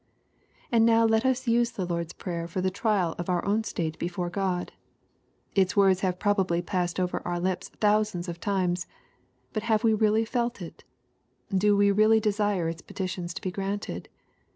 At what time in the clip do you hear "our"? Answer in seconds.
3.29-3.45, 7.23-7.39